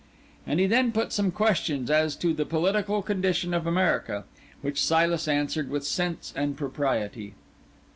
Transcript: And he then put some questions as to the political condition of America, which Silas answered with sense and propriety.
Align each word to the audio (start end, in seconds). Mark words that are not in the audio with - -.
And 0.47 0.59
he 0.59 0.65
then 0.65 0.91
put 0.91 1.13
some 1.13 1.29
questions 1.29 1.91
as 1.91 2.15
to 2.15 2.33
the 2.33 2.43
political 2.43 3.03
condition 3.03 3.53
of 3.53 3.67
America, 3.67 4.23
which 4.63 4.83
Silas 4.83 5.27
answered 5.27 5.69
with 5.69 5.85
sense 5.85 6.33
and 6.35 6.57
propriety. 6.57 7.35